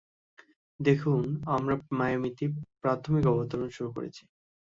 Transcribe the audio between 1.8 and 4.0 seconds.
মায়ামিতে প্রাথমিক অবতরণ শুরু